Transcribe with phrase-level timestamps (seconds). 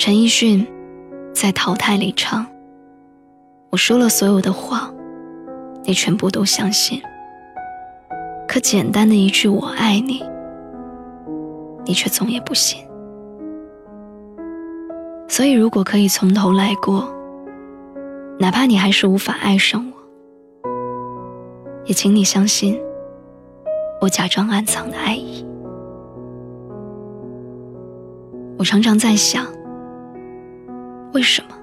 [0.00, 0.66] 陈奕迅
[1.34, 2.46] 在《淘汰》里唱
[3.68, 4.90] ：“我说了所有的话，
[5.84, 7.02] 你全部都相信。
[8.48, 10.24] 可简单的一句‘我爱你’，
[11.84, 12.82] 你却总也不信。
[15.28, 17.06] 所以，如果可以从头来过，
[18.38, 19.86] 哪怕你还是无法爱上
[20.64, 20.70] 我，
[21.84, 22.80] 也请你相信
[24.00, 25.44] 我假装暗藏的爱意。
[28.56, 29.46] 我常常在想。”
[31.12, 31.56] 为什么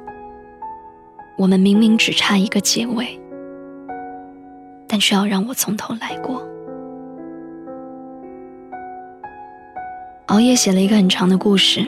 [1.37, 3.19] 我们明明只差一个结尾，
[4.87, 6.45] 但却要让我从头来过？
[10.27, 11.85] 熬夜写了一个很长的故事，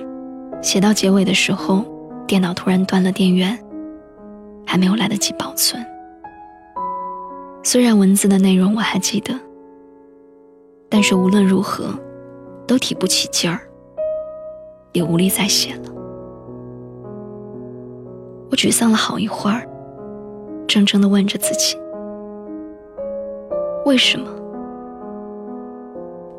[0.62, 1.84] 写到结尾的时候，
[2.26, 3.58] 电脑突然断了电源，
[4.66, 5.86] 还没有来得及保存。
[7.64, 9.38] 虽然文字的内容我还记得，
[10.88, 11.94] 但是无论如何，
[12.66, 13.60] 都提不起劲儿，
[14.94, 15.99] 也无力再写了。
[18.52, 19.68] 我沮丧了好一会儿，
[20.68, 21.78] 怔怔地问着自己：
[23.86, 24.28] 为什么？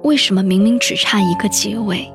[0.03, 2.12] 为什么明明只差一个结尾，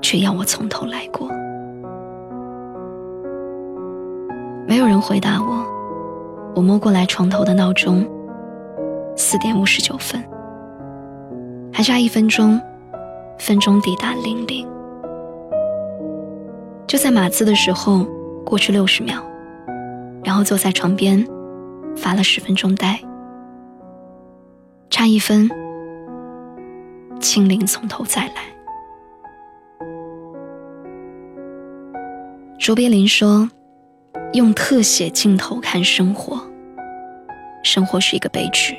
[0.00, 1.28] 却要我从头来过？
[4.66, 5.62] 没有人回答我。
[6.54, 8.08] 我摸过来床头的闹钟，
[9.16, 10.22] 四点五十九分，
[11.72, 12.58] 还差一分钟，
[13.38, 14.66] 分钟抵达零零。
[16.86, 18.06] 就在码字的时候。
[18.44, 19.22] 过去六十秒，
[20.22, 21.26] 然后坐在床边，
[21.96, 23.00] 发了十分钟呆，
[24.90, 25.50] 差一分，
[27.20, 28.34] 清零，从头再来。
[32.58, 33.48] 卓别林说
[34.34, 36.40] ：“用特写镜头看生活，
[37.62, 38.74] 生活是一个悲剧；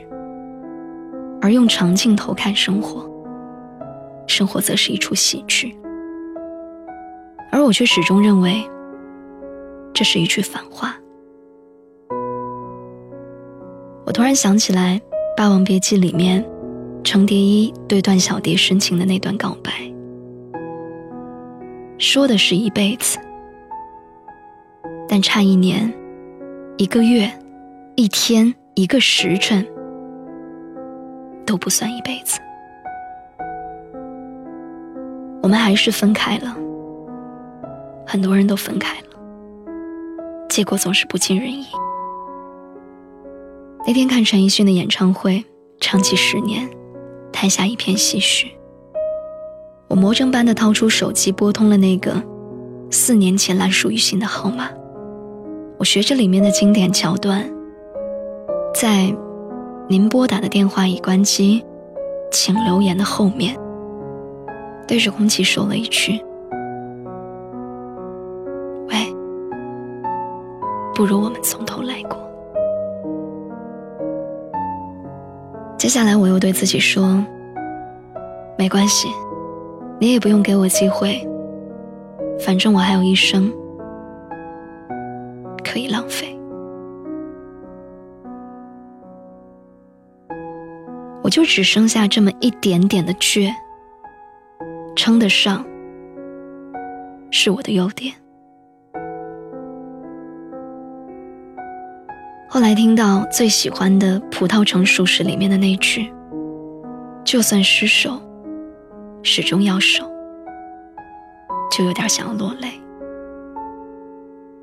[1.42, 3.10] 而用长镜头看生活，
[4.28, 5.76] 生活则是一出喜剧。”
[7.52, 8.64] 而我却始终认为。
[9.96, 10.94] 这是一句反话。
[14.06, 15.00] 我突然想起来，
[15.38, 16.46] 《霸王别姬》里面，
[17.02, 19.72] 程蝶衣对段小蝶深情的那段告白，
[21.98, 23.18] 说的是一辈子，
[25.08, 25.92] 但差一年、
[26.76, 27.32] 一个月、
[27.96, 29.66] 一天、一个时辰，
[31.46, 32.38] 都不算一辈子。
[35.42, 36.54] 我们还是分开了，
[38.06, 39.15] 很多人都分开了。
[40.56, 41.66] 结果总是不尽人意。
[43.86, 45.44] 那天看陈奕迅的演唱会，
[45.82, 46.66] 唱起《十年》，
[47.30, 48.50] 台下一片唏嘘。
[49.90, 52.24] 我魔怔般的掏出手机，拨通了那个
[52.90, 54.70] 四年前烂熟于心的号码。
[55.78, 57.44] 我学着里面的经典桥段，
[58.74, 59.14] 在
[59.90, 61.66] “您拨打的电话已关机，
[62.32, 63.58] 请留言”的后面，
[64.88, 66.24] 对着空气说了一句。
[70.96, 72.18] 不如我们从头来过。
[75.78, 77.22] 接下来，我又对自己说
[78.58, 79.10] ：“没关系，
[80.00, 81.22] 你也不用给我机会，
[82.40, 83.52] 反正我还有一生
[85.64, 86.32] 可以浪费。”
[91.22, 93.52] 我就只剩下这么一点点的倔，
[94.96, 95.66] 称得上
[97.32, 98.14] 是我的优点。
[102.56, 106.10] 后来听到最喜欢的《葡萄成熟时》里面的那句
[107.26, 108.18] ：“就算失手，
[109.24, 110.10] 始终要守。”
[111.70, 112.70] 就有点想要落泪。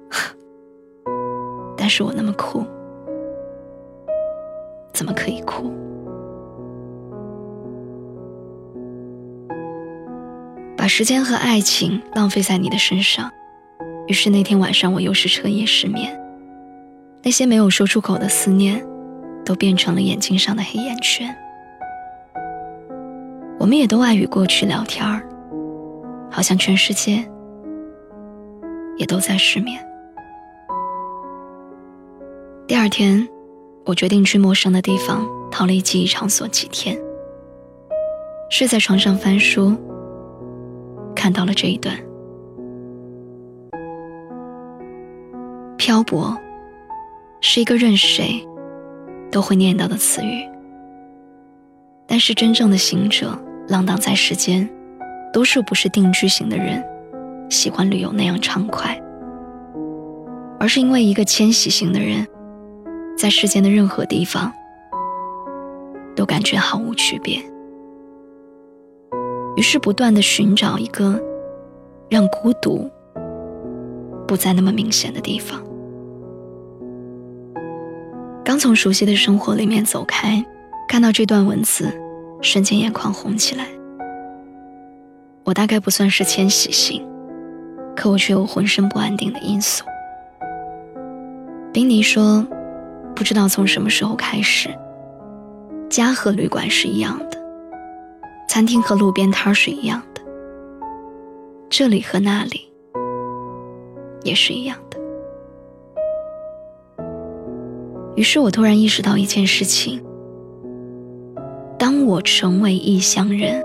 [1.77, 2.65] 但是我那么酷，
[4.95, 5.71] 怎么可以哭？
[10.79, 13.31] 把时间和爱情浪费在你的身上，
[14.07, 16.19] 于是那天晚上我又是彻夜失眠。
[17.25, 18.85] 那些没有说出口的思念，
[19.45, 21.35] 都变成了眼睛上的黑眼圈。
[23.59, 25.23] 我们也都爱与过去聊天儿，
[26.31, 27.25] 好像全世界
[28.97, 29.81] 也都在失眠。
[32.67, 33.29] 第二天，
[33.85, 36.99] 我决定去陌生的地方逃离记忆场所几天。
[38.51, 39.77] 睡在床上翻书，
[41.15, 41.97] 看到了这一段。
[45.79, 46.37] 漂泊
[47.45, 48.41] 是一个任谁
[49.31, 50.49] 都会念叨的词语，
[52.07, 53.37] 但是真正的行者
[53.69, 54.71] 浪荡在世间，
[55.33, 56.83] 多数不是定居型的人
[57.51, 58.97] 喜欢旅游那样畅快，
[60.61, 62.25] 而是因为一个迁徙型的人，
[63.19, 64.53] 在世间的任何地方
[66.15, 67.43] 都感觉毫无区别。
[69.57, 71.21] 于是不断的寻找一个
[72.09, 72.89] 让孤独
[74.29, 75.61] 不再那么明显的地方。
[78.45, 80.45] 刚从熟悉的生活里面走开，
[80.89, 81.93] 看到这段文字，
[82.41, 83.69] 瞬间眼眶红起来。
[85.45, 87.07] 我大概不算是迁徙型，
[87.95, 89.85] 可我却有浑身不安定的因素。
[91.73, 92.45] 宾尼说，
[93.15, 94.69] 不知道从什么时候开始，
[95.89, 97.41] 家和旅馆是一样的。
[98.49, 100.21] 餐厅和路边摊是一样的，
[101.71, 102.71] 这里和那里
[104.25, 104.77] 也是一样。
[108.15, 110.03] 于是我突然意识到一件事情：
[111.79, 113.63] 当我成为异乡人，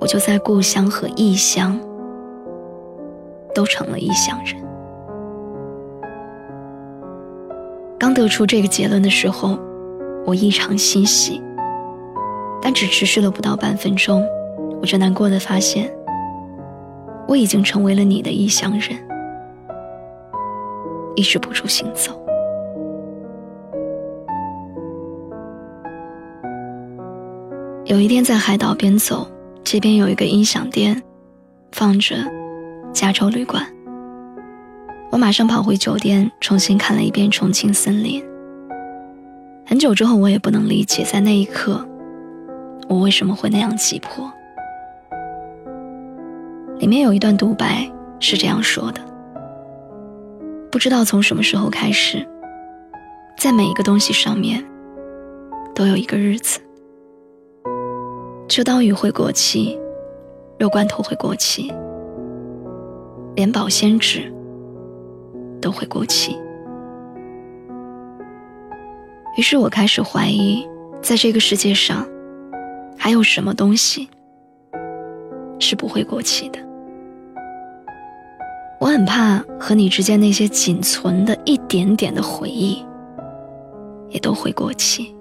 [0.00, 1.78] 我就在故乡和异乡
[3.54, 4.56] 都成了异乡人。
[7.98, 9.58] 刚得出这个结论的时候，
[10.26, 11.42] 我异常欣喜。
[12.66, 14.26] 但只持续了不到半分钟，
[14.80, 15.94] 我就难过的发现，
[17.28, 18.98] 我已经成为了你的异乡人，
[21.14, 22.23] 抑制不住行走。
[27.86, 29.30] 有一天在海岛边走，
[29.62, 31.02] 街边有一个音响店，
[31.72, 32.16] 放着
[32.94, 33.62] 《加州旅馆》，
[35.10, 38.22] 我马上跑回酒店，重新看了一遍《重庆森林》。
[39.66, 41.86] 很久之后，我也不能理解，在那一刻。
[42.88, 44.32] 我为什么会那样急迫？
[46.78, 47.86] 里面有一段独白
[48.18, 49.00] 是这样说的：
[50.70, 52.26] 不知道从什么时候开始，
[53.36, 54.64] 在每一个东西上面
[55.74, 56.58] 都有一个日子。
[58.48, 59.78] 秋刀鱼会过期，
[60.58, 61.72] 肉罐头会过期，
[63.34, 64.32] 连保鲜纸
[65.60, 66.38] 都会过期。
[69.36, 70.68] 于是我开始怀疑，
[71.02, 72.06] 在这个世界上。
[72.96, 74.08] 还有什么东西
[75.58, 76.58] 是不会过期的？
[78.80, 82.82] 我很怕和你之间那些仅存的一点点的回忆，
[84.08, 85.13] 也都会过期。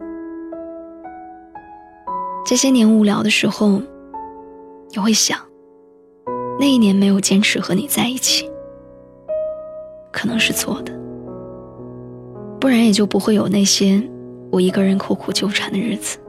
[2.45, 3.81] 这些年无聊的时候，
[4.91, 5.39] 你会想，
[6.59, 8.51] 那一年没有坚持和你在一起，
[10.11, 10.91] 可能是错的，
[12.59, 14.01] 不然也就不会有那些
[14.51, 16.19] 我一个人苦苦纠缠的日子。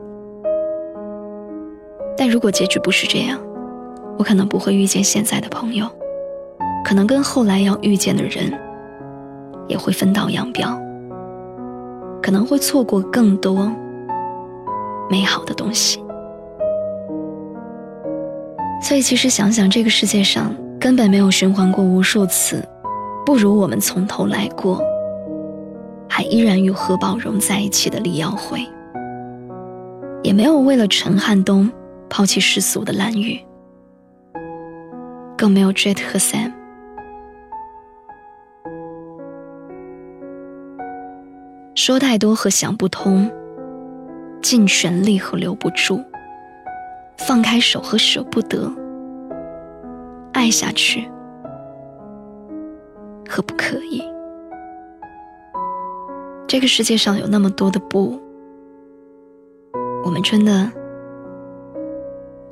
[2.16, 3.37] 但如果结局不是这样，
[4.16, 5.84] 我可能不会遇见现在的朋友，
[6.84, 8.56] 可能跟后来要遇见的人
[9.66, 10.81] 也会分道扬镳，
[12.22, 13.69] 可能会错过更多
[15.11, 16.04] 美好的东西。
[18.85, 22.63] 所以，其实想想，这个世界上根本没有循环过无数次，
[23.25, 24.79] 不如我们从头来过，
[26.07, 28.61] 还依然与何宝荣在一起的李耀辉，
[30.23, 31.73] 也没有为了陈汉东。
[32.11, 33.41] 抛弃世俗的蓝雨，
[35.37, 36.53] 更没有 Jet 和 Sam。
[41.75, 43.29] 说太多和想不通，
[44.41, 46.00] 尽全力和留不住，
[47.18, 48.71] 放开手和舍不得，
[50.33, 51.09] 爱下去
[53.28, 54.02] 和不可以。
[56.47, 58.21] 这个世界上有那么多的不，
[60.04, 60.71] 我们真的。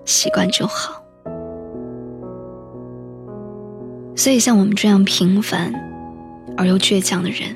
[0.05, 1.01] 习惯就好，
[4.17, 5.73] 所以像我们这样平凡
[6.57, 7.55] 而又倔强的人，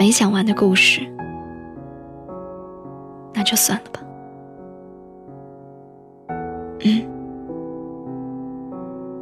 [0.00, 1.00] 没讲完的故事，
[3.32, 4.00] 那就算了吧。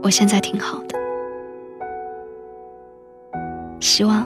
[0.06, 0.96] 我现在挺好的，
[3.80, 4.25] 希望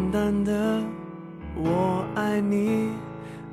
[0.00, 0.80] 简单的
[1.56, 2.88] 我爱你，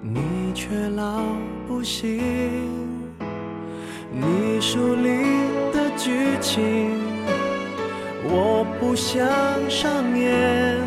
[0.01, 1.21] 你却老
[1.67, 2.21] 不信。
[4.09, 5.25] 你书里
[5.73, 7.01] 的剧情，
[8.23, 9.27] 我不想
[9.69, 10.79] 上演，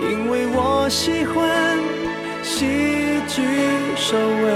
[0.00, 1.78] 因为我喜欢
[2.42, 2.64] 喜
[3.28, 3.42] 剧
[3.96, 4.48] 收尾。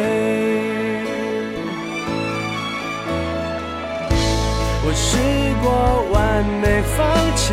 [4.87, 5.19] 我试
[5.63, 5.69] 过
[6.15, 6.97] 完美放
[7.37, 7.53] 弃，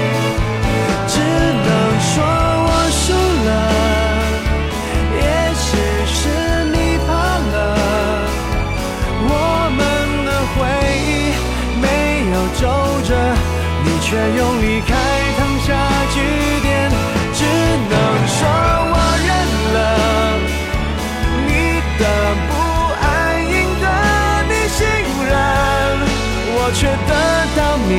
[27.07, 27.11] 得
[27.55, 27.91] 到你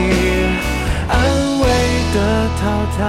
[1.08, 1.12] 安
[1.60, 1.64] 慰
[2.14, 2.16] 的
[2.60, 2.62] 淘
[2.96, 3.00] 汰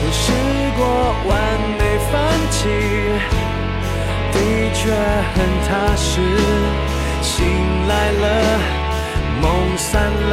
[0.00, 0.22] 我试
[0.76, 0.80] 过
[1.28, 1.32] 完
[1.78, 2.12] 美放
[2.50, 2.58] 弃
[4.32, 4.36] 的
[4.74, 4.80] 确
[5.34, 6.93] 很踏实。
[7.36, 7.42] 醒
[7.88, 8.24] 来了，
[9.42, 10.32] 梦散了，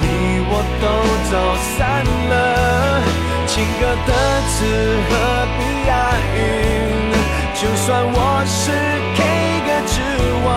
[0.00, 0.04] 你
[0.48, 0.84] 我都
[1.28, 1.32] 走
[1.74, 1.78] 散
[2.30, 2.32] 了。
[3.48, 4.10] 情歌的
[4.46, 4.54] 词
[5.08, 5.10] 何
[5.58, 5.90] 必押
[6.36, 6.38] 韵？
[7.54, 8.16] 就算我
[8.46, 8.70] 是
[9.16, 9.18] K
[9.66, 9.98] 歌之
[10.46, 10.48] 王，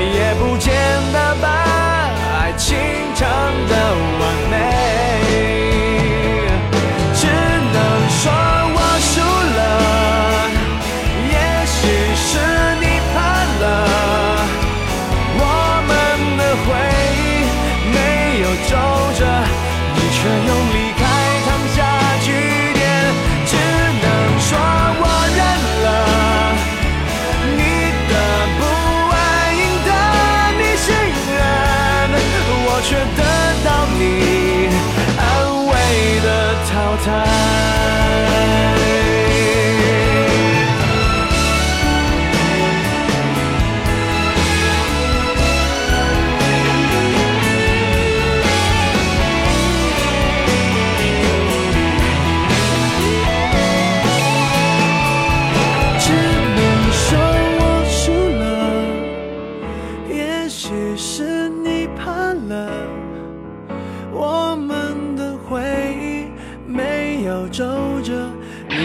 [0.00, 0.66] 也不见
[1.12, 1.44] 得把
[2.40, 2.64] 爱情
[3.14, 3.28] 唱
[3.68, 3.72] 得
[4.18, 4.54] 完美。
[7.12, 7.20] 只
[7.74, 7.76] 能
[8.08, 8.22] 说
[36.98, 38.01] time.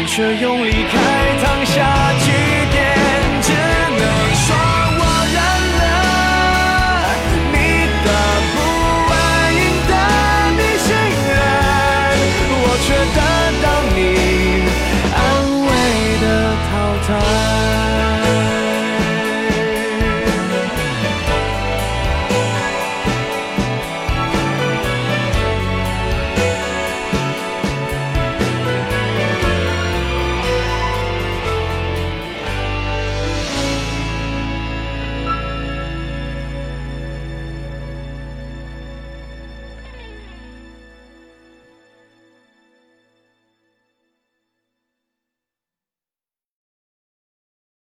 [0.07, 2.46] 却用离开烫下句。